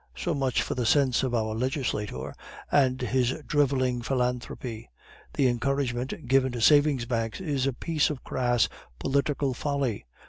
[0.17, 2.33] So much for the sense of our legislator
[2.71, 4.89] and his driveling philanthropy.
[5.35, 8.67] The encouragement given to savings banks is a piece of crass
[8.97, 10.07] political folly.